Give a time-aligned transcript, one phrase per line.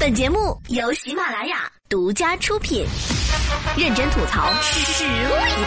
[0.00, 2.86] 本节目由喜马拉雅独家出品，
[3.76, 5.10] 认真吐槽，实力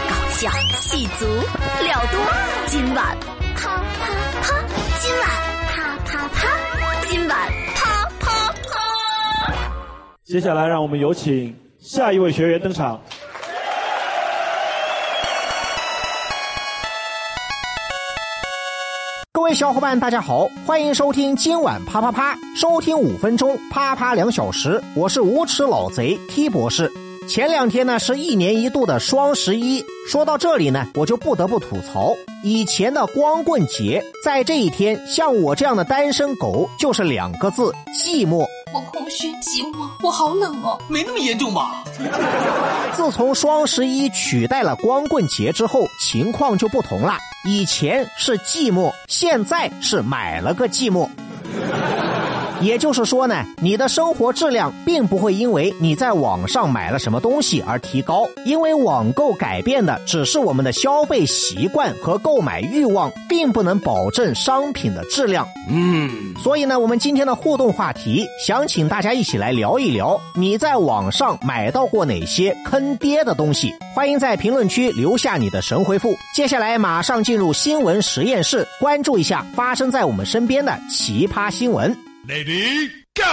[0.09, 2.19] 搞笑，气足了多。
[2.65, 3.15] 今晚
[3.55, 4.09] 啪啪
[4.41, 4.59] 啪，
[4.99, 5.29] 今晚
[5.67, 9.53] 啪啪啪，今晚啪啪啪。
[10.23, 12.99] 接下来，让我们有请下一位学员登场。
[19.53, 24.83] 位小伙伴，大家好，欢迎收听今晚啪啪啪，收听五分钟，啪啪两小时。
[24.95, 26.91] 我是无耻老贼 T 博士。
[27.29, 38.47] 前两天呢是一年一度的双十一，说到这里呢，我就不得不吐槽，以前的光棍节，在这一天，像我这样的单身狗就是两个字：寂寞。
[38.73, 41.83] 我空虚寂寞，我好冷哦，没那么严重吧？
[42.93, 47.13] 自从双十一取代了光棍节之后，情况就不同了。
[47.45, 51.09] 以前是寂寞，现在是买了个寂寞。
[52.63, 65.45] 也就是说呢，你的生活质量并不会因为你在网上买了什么东西而提高，因为网购改变的只是我们的消费习惯和购买欲望，并不能保证商品的质量。
[65.69, 73.73] 嗯，所以呢，我们今天的互动话题，想请大家一起来聊一聊，你在网上买到过哪些坑爹的东西？
[73.93, 76.15] 欢迎在评论区留下你的神回复。
[76.33, 82.12] 接下来马上进入新闻实验室，关注一下发生在我们身边的奇葩新闻。
[82.25, 83.23] Lady Go！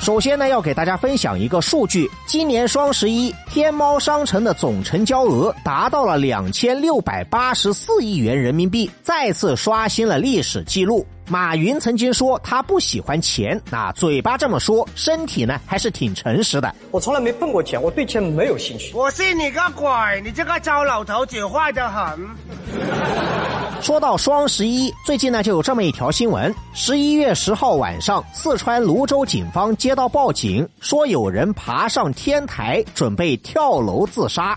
[0.00, 11.04] 首先呢，要给大家分享一个数据：今年双十一，天猫商城的总成交额达到了两千六百八十四亿元人民币，再次刷新了历史记录。
[11.26, 16.72] 马云曾经说他不喜欢钱，那嘴巴这么说，身体呢还是挺诚实的。
[16.92, 18.94] 我从来没碰过钱，我对钱没有兴趣。
[18.94, 19.88] 我信你个鬼！
[20.22, 23.59] 你这个糟老头子坏得很。
[23.80, 34.56] 说到双十一，最近呢就有这么一条新闻：十一月十号晚上，四川泸州警方接到报警，说有人爬上天台准备跳楼自杀。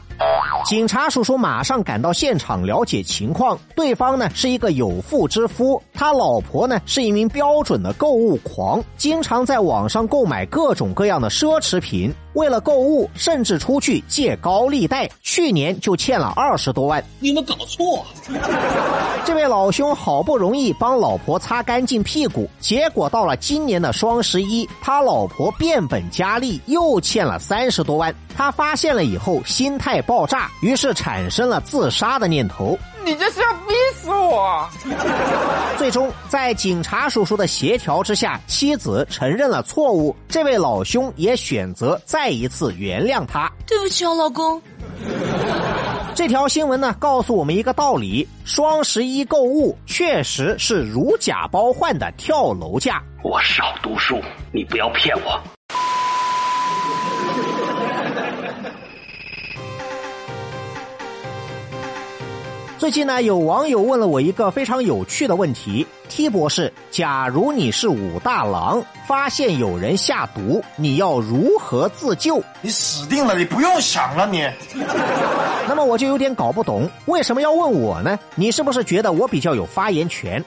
[0.65, 12.13] 警察叔叔马上赶到现场了解情况，对方呢是一个有妇之夫，他老婆呢是一名标准的购物狂，经常在网上购买各种各样的奢侈品。
[12.33, 17.03] 为了购物，甚至出去借高利贷，去年就欠了二十多万。
[17.19, 18.05] 你们搞错！
[19.25, 28.13] 这位老兄好不容易帮老婆擦干净屁股，结果到了今年的双十一，他老婆变本加厉，又欠了三十多万。
[28.35, 32.77] 他发现了以后，心态爆炸，于是产生了自杀的念头。
[33.05, 34.67] 你这是要逼死我！
[35.77, 43.51] 最终，在警察叔叔的协调之下，妻子承认了错误，这位老兄也选择再一次原谅他。
[43.67, 44.61] 对不起啊，老公。
[46.15, 53.03] 这条新闻呢，告诉我们一个道理：双十一购物确实是如假包换的跳楼价。
[53.23, 54.21] 我少读书，
[54.53, 55.41] 你不要骗我。
[62.83, 72.43] 最近呢，有网友问了我一个非常有趣的问题：T 博士，假如你是武大郎，发现有人下毒，你要如何自救？
[72.59, 74.45] 你死定了，你不用想了，你。
[75.65, 78.19] 那么我就有点搞不懂，为什么要问我呢？
[78.35, 80.43] 你是不是觉得我比较有发言权？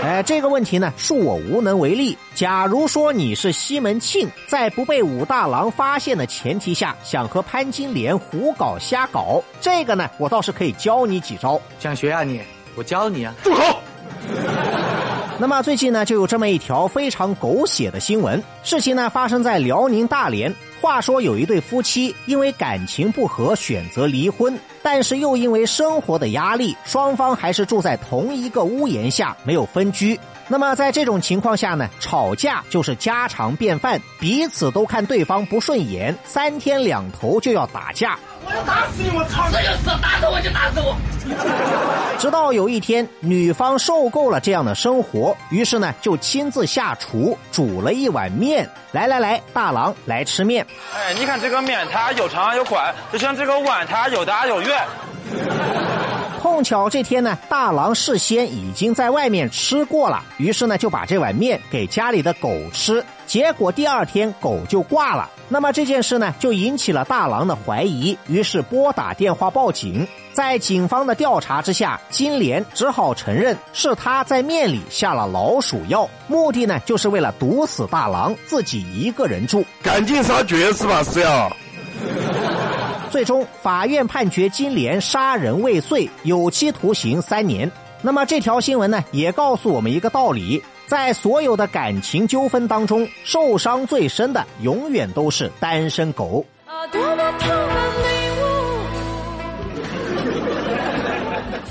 [0.00, 2.16] 哎，这个问题呢，恕我无能为力。
[2.34, 11.60] 假如说你是西门庆，在不被武大郎发现的前提下，想和潘金莲胡搞瞎搞，这个呢，我倒是可以教你几招。
[11.80, 12.40] 想学啊你？
[12.76, 13.34] 我教你啊！
[13.42, 13.80] 住口！
[15.40, 20.54] 那么最近呢，就有这么一条非常狗血的新闻，事情呢发生在辽宁大连。
[20.80, 30.18] 话说有一对夫妻因为感情不和选择离婚，但是又因为生活的压力，双方还是住在同一个屋檐下，没有分居。
[30.46, 38.18] 那么在这种情况下呢，吵架就是家常便饭，彼此都看对方不顺眼，三天两头就要打架。
[38.48, 39.10] 我要打死你！
[39.10, 39.48] 我操！
[39.50, 40.96] 这死，打死我就打死我！
[42.18, 48.68] 直到有一天，女方受够了这样的生活，于是呢，就亲自下厨煮了一碗面。
[48.92, 50.66] 来来来，大郎来吃面。
[50.96, 54.86] 哎，你看这个面，它有长有宽，就像这个碗，它有大有圆。
[56.38, 65.28] 碰巧这天呢，大郎事先已经在外面吃过了，于是呢就把这碗面给家里的狗吃，结果第二天狗就挂了。
[65.48, 70.06] 那么这件事呢就引起了大郎的怀疑，于是拨打电话报警。
[70.32, 79.64] 在警方的调查之下，金莲只好承认是他在面里下了老鼠药，目的呢就是为了毒死大郎，自己一个人住。
[79.82, 81.50] 赶尽杀绝是吧，是呀。
[83.08, 87.70] 最终，法院判决金莲杀人未遂，有期徒刑三年。
[88.02, 96.44] 那么这条新闻呢，也告诉我们一个道理：在所有的感情纠纷当中，受伤最深的永远都是单身狗。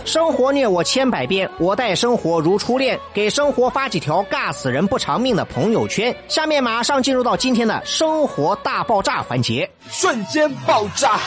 [0.07, 2.97] 生活虐我千百遍，我待生活如初恋。
[3.13, 6.15] 给生活发几条尬死人不偿命的朋友圈。
[6.29, 11.19] 下面马上进入到今天的生活大爆炸环节，瞬间爆炸。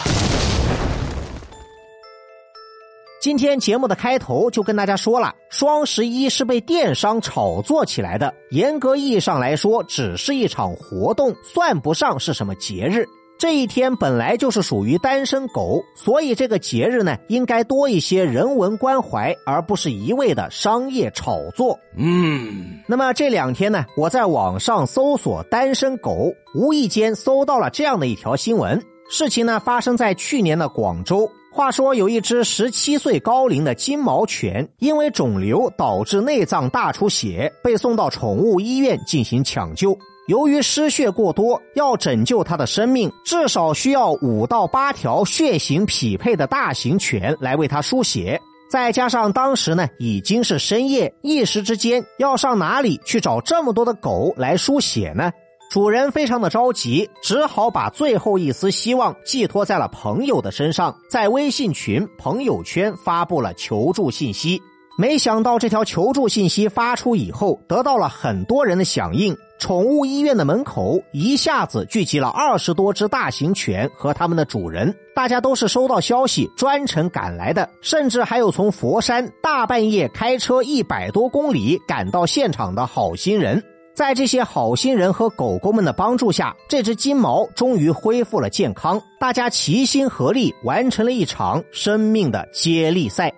[3.21, 13.07] 今天节目的开头就跟大家说了，双十一是被电商炒作起来的，严格意义上来说，只是一场活动，算不上是什么节日。
[13.41, 21.79] 这一天本来就是属于单身狗，所以这个节日呢，应该多一些人文关怀，而不是一味的商业炒作。
[21.97, 28.79] 嗯，那么这两天呢，我在网上搜索“单身狗”，无意间搜到了这样的一条新闻。
[29.11, 31.27] 事情呢，发生在去年的广州。
[31.51, 39.99] 话说，有一只十七岁高龄的金毛犬，因为肿瘤导致内脏大出血，被送到宠物医院进行抢救。
[40.31, 48.41] 由于失血过多，要拯救它的生命，至少需要五到八条血型匹配的大型犬来为它输血。
[48.71, 55.33] 再加上当时呢已经是深夜，一时之间要上哪里去找这么多的狗来输血呢？
[55.69, 64.63] 主人非常的着急，只好把最后一丝希望寄托在了朋友的身上，在微信群、朋友圈发布了求助信息。
[64.97, 69.37] 没想到这条求助信息发出以后，得到了很多人的响应。
[69.61, 83.63] 宠物医院的门口一下子聚集了二十多只大型犬和他们的主人，大家都是收到消息专程赶来的，甚至还有从佛山大半夜开车一百多公里赶到现场的好心人。
[83.95, 93.31] 在这些好心人和狗狗们的帮助下，这只金毛终于恢复了健康，大家齐心合力完成了一场生命的接力赛。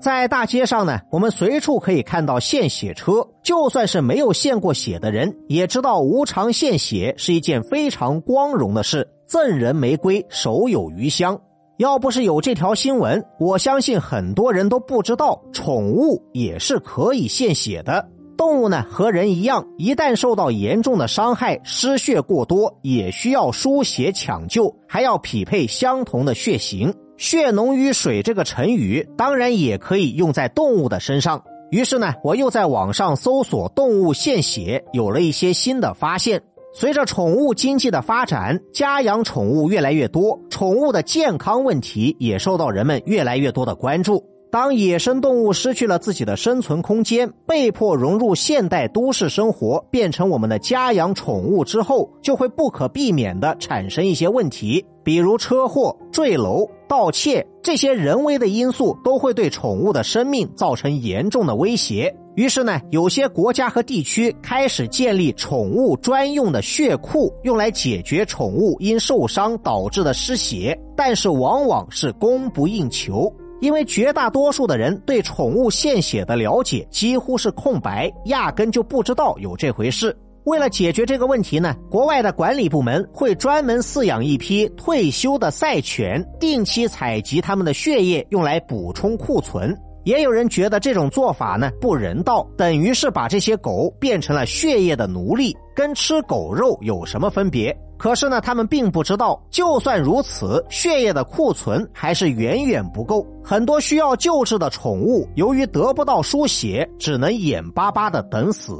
[0.00, 3.26] 在大街上呢，我们随处可以看到献血车。
[3.42, 9.06] 就算是没有献过血的人，也知道无偿献血是一件非常光荣的事。
[9.26, 11.38] 赠人玫瑰，手有余香。
[11.76, 18.08] 要不是有这条新闻，我相信很多人都不知道宠物也是可以献血的。
[18.36, 26.94] 动物呢，和人一样，一旦受到严重的伤害，失血过多，也需要输血抢救，还要匹配相同的血型。
[27.20, 31.44] 血浓于水这个成语当然也可以用在动物的身上。
[31.70, 36.42] 于是呢，我又在网上搜索动物献血，有了一些新的发现。
[36.72, 44.24] 随着宠物经济的发展，家养宠物越来越多，宠物的健康问题也受到人们越来越多的关注。
[44.50, 56.68] 当野生动物失去了自己的生存空间，被迫融入现代都市生活，变成我们的家养宠物之后，就会不可避免的产生一些问题，比如车祸、坠楼。
[56.88, 62.12] 盗窃这些人为的因素都会对宠物的生命造成严重的威胁。
[62.34, 70.76] 于是呢，有些国家和地区开始建立宠物专用的血库，用来解决宠物因受伤导致的失血。
[70.96, 80.16] 但是往往是供不应求，因为绝大多数的人对宠物献血的了解几乎是空白，压根就不知道有这回事。
[80.44, 89.76] 为了解决这个问题呢，国外的管理部门会专门饲养一批退休的赛犬，定期采集它们的血液，用来补充库存。
[90.04, 97.76] 也有人觉得这种做法呢不人道，等于是把这些狗变成了血液的奴隶，跟吃狗肉有什么分别？
[98.00, 103.26] 可是呢，他们并不知道，就算如此，血液的库存还是远远不够。
[103.44, 108.72] 很多需要救治的宠物，由于得不到输血，只能眼巴巴的等死。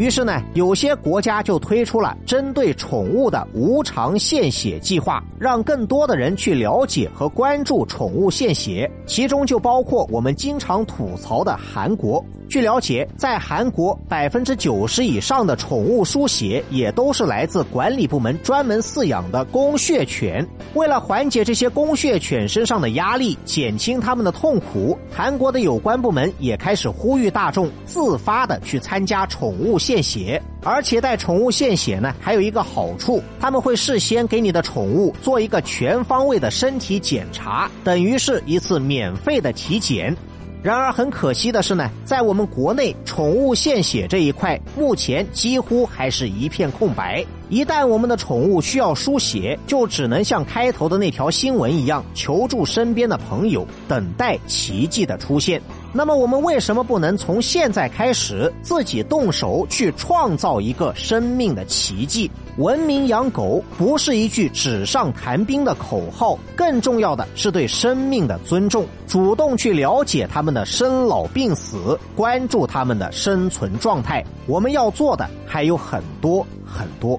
[0.00, 12.24] 于是呢，有些国家就推出了针对宠物的无偿献血计划，让更多的人去了解和关注宠物献血，其中就包括我们经常吐槽的韩国。
[12.48, 20.44] 据了解，在韩国，百分之九十以上的宠物输血也都是来自管理部门专门饲养的供血犬。
[20.74, 30.40] 为了缓解这些供血犬身上的压力，减轻他们的痛苦，韩国的有关部门也开始呼吁大众自发的去参加宠物献献血。
[30.62, 40.16] 而且带宠物献血呢，还有一个好处，他们会事先给你的宠物做一个全方位的身体检查，等于是一次免费的体检。
[40.62, 47.24] 然而很可惜的是呢，在我们国内宠物献血这一块，目前几乎还是一片空白。
[47.48, 55.60] 一旦我们的宠物需要输血，就只能像开头的那条新闻一样，求助身边的朋友，等待奇迹的出现。
[55.94, 62.30] 那么，我们为什么不能从现在开始自己动手去创造一个生命的奇迹？
[62.60, 74.22] 文明养狗不是一句纸上谈兵的口号，更重要的是对生命的尊重，主动去了解他们的生老病死，关注他们的生存状态。
[74.46, 77.18] 我们要做的还有很多很多。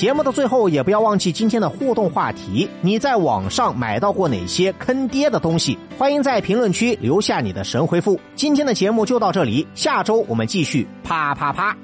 [0.00, 5.78] 节目的最后，也不要忘记今天的互动话题：你在网上买到过哪些坑爹的东西？
[5.98, 8.18] 欢迎在评论区留下你的神回复。
[8.34, 11.76] 今天的节目就到这里，下周我们继续啪啪啪。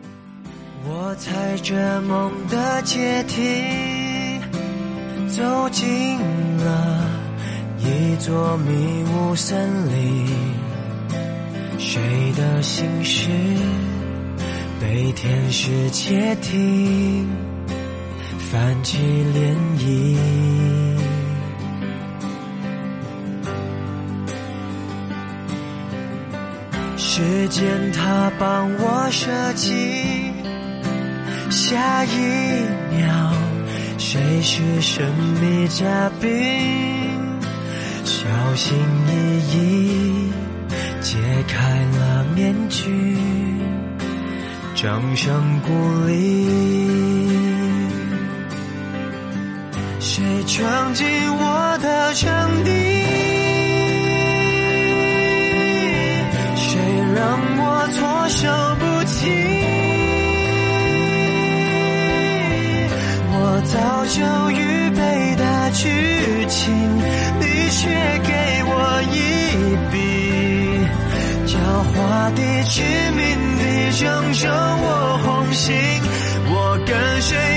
[0.89, 4.41] 我踩着梦的阶梯，
[5.29, 6.19] 走进
[6.57, 7.05] 了
[7.81, 10.27] 一座迷雾森林，
[11.79, 12.01] 谁
[12.35, 13.29] 的心事
[14.81, 17.29] 被天使窃听？
[18.51, 18.99] 泛起
[19.35, 20.17] 涟漪，
[26.97, 30.33] 时间它帮我设计，
[31.51, 32.17] 下一
[32.95, 33.33] 秒
[33.99, 36.31] 谁是神秘嘉宾？
[38.05, 39.11] 小心翼
[39.57, 40.33] 翼
[41.01, 43.19] 揭开了面具，
[44.77, 45.73] 掌声鼓
[46.07, 47.06] 励。
[50.17, 51.07] 谁闯进
[51.37, 52.71] 我的场地？
[56.57, 56.81] 谁
[57.15, 58.49] 让我措手
[58.81, 59.29] 不及？
[63.29, 64.17] 我早就
[64.53, 65.85] 预备的剧
[66.49, 66.73] 情，
[67.39, 67.85] 你却
[68.25, 68.33] 给
[68.65, 68.73] 我
[69.13, 69.15] 一
[69.93, 69.95] 笔，
[71.47, 71.53] 狡
[71.93, 71.95] 猾
[72.35, 72.81] 地、致
[73.15, 73.23] 命
[73.59, 73.63] 地
[73.99, 74.49] 正中
[74.81, 75.77] 我红心，
[76.49, 76.55] 我
[76.87, 77.56] 跟谁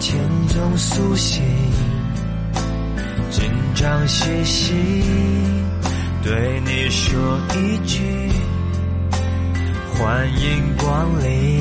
[0.00, 1.42] 从河潜中苏醒，
[3.30, 4.74] 紧张兮兮
[6.22, 8.00] 对你说一句
[9.94, 11.58] 欢迎光临。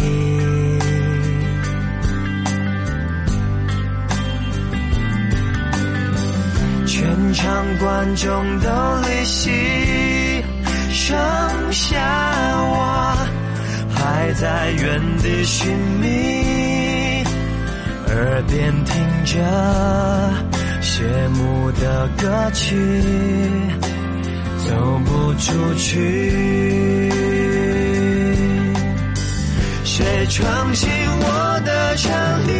[6.85, 8.69] 全场观众都
[9.01, 9.51] 离席。
[10.89, 11.15] 剩
[11.71, 11.95] 下
[12.69, 13.15] 我
[13.93, 16.36] 还在原地寻觅，
[18.17, 18.95] 耳边听
[19.25, 19.35] 着
[20.81, 22.75] 谢幕的歌曲，
[24.65, 27.11] 走不出去。
[29.83, 32.11] 谁闯进我的场
[32.47, 32.53] 地？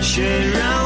[0.00, 0.22] 谁
[0.56, 0.83] 让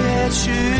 [0.00, 0.79] 结局。